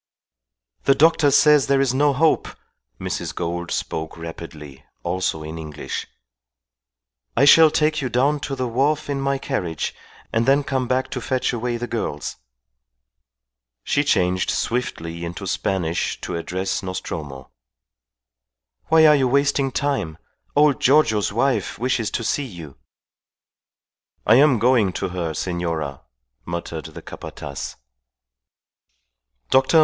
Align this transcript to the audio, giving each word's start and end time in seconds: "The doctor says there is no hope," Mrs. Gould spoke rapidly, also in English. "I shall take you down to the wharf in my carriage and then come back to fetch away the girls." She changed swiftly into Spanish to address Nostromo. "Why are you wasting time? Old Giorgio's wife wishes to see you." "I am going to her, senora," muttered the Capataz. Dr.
"The 0.85 0.95
doctor 0.95 1.29
says 1.29 1.67
there 1.67 1.79
is 1.79 1.93
no 1.93 2.11
hope," 2.11 2.47
Mrs. 2.99 3.35
Gould 3.35 3.69
spoke 3.69 4.17
rapidly, 4.17 4.83
also 5.03 5.43
in 5.43 5.59
English. 5.59 6.07
"I 7.37 7.45
shall 7.45 7.69
take 7.69 8.01
you 8.01 8.09
down 8.09 8.39
to 8.39 8.55
the 8.55 8.67
wharf 8.67 9.11
in 9.11 9.21
my 9.21 9.37
carriage 9.37 9.93
and 10.33 10.47
then 10.47 10.63
come 10.63 10.87
back 10.87 11.11
to 11.11 11.21
fetch 11.21 11.53
away 11.53 11.77
the 11.77 11.85
girls." 11.85 12.37
She 13.83 14.03
changed 14.03 14.49
swiftly 14.49 15.23
into 15.23 15.45
Spanish 15.45 16.19
to 16.21 16.35
address 16.35 16.81
Nostromo. 16.81 17.51
"Why 18.87 19.05
are 19.05 19.15
you 19.15 19.27
wasting 19.27 19.71
time? 19.71 20.17
Old 20.55 20.79
Giorgio's 20.81 21.31
wife 21.31 21.77
wishes 21.77 22.09
to 22.09 22.23
see 22.23 22.45
you." 22.45 22.75
"I 24.25 24.33
am 24.37 24.57
going 24.57 24.93
to 24.93 25.09
her, 25.09 25.35
senora," 25.35 26.01
muttered 26.43 26.85
the 26.85 27.03
Capataz. 27.03 27.75
Dr. 29.51 29.79